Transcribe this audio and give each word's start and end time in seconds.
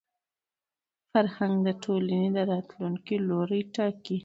فرهنګ 1.11 1.55
د 1.67 1.69
ټولني 1.83 2.25
د 2.35 2.37
راتلونکي 2.51 3.15
لوری 3.27 3.61
ټاکي. 3.75 4.17